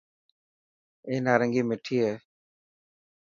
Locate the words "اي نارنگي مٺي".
1.07-1.97